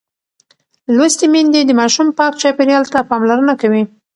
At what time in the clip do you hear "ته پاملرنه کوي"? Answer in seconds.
2.93-3.83